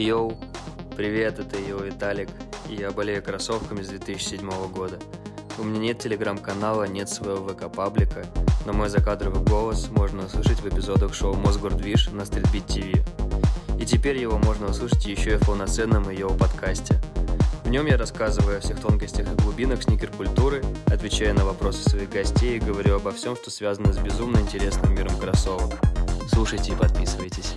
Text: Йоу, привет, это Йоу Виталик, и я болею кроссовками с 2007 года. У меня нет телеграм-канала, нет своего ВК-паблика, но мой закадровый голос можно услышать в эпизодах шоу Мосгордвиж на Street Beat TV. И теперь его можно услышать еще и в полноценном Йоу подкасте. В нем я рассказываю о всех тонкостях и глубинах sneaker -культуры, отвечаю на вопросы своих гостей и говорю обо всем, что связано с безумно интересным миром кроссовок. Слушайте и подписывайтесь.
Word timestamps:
Йоу, 0.00 0.34
привет, 0.96 1.38
это 1.40 1.58
Йоу 1.58 1.82
Виталик, 1.82 2.30
и 2.70 2.74
я 2.74 2.90
болею 2.90 3.22
кроссовками 3.22 3.82
с 3.82 3.88
2007 3.88 4.48
года. 4.72 4.98
У 5.58 5.62
меня 5.62 5.78
нет 5.78 5.98
телеграм-канала, 5.98 6.84
нет 6.84 7.10
своего 7.10 7.46
ВК-паблика, 7.46 8.24
но 8.64 8.72
мой 8.72 8.88
закадровый 8.88 9.42
голос 9.42 9.90
можно 9.90 10.24
услышать 10.24 10.60
в 10.60 10.66
эпизодах 10.66 11.12
шоу 11.12 11.34
Мосгордвиж 11.34 12.08
на 12.12 12.24
Street 12.24 12.49
Beat 12.49 12.66
TV. 12.66 12.98
И 13.78 13.84
теперь 13.84 14.16
его 14.16 14.38
можно 14.38 14.68
услышать 14.68 15.04
еще 15.04 15.32
и 15.32 15.36
в 15.36 15.44
полноценном 15.44 16.08
Йоу 16.08 16.34
подкасте. 16.34 16.98
В 17.64 17.68
нем 17.68 17.84
я 17.84 17.98
рассказываю 17.98 18.56
о 18.56 18.60
всех 18.60 18.80
тонкостях 18.80 19.30
и 19.30 19.42
глубинах 19.42 19.82
sneaker 19.82 20.15
-культуры, 20.15 20.62
отвечаю 20.86 21.34
на 21.34 21.44
вопросы 21.44 21.86
своих 21.86 22.08
гостей 22.08 22.56
и 22.56 22.60
говорю 22.60 22.96
обо 22.96 23.12
всем, 23.12 23.36
что 23.36 23.50
связано 23.50 23.92
с 23.92 23.98
безумно 23.98 24.38
интересным 24.38 24.94
миром 24.94 25.14
кроссовок. 25.18 25.78
Слушайте 26.32 26.72
и 26.72 26.74
подписывайтесь. 26.74 27.52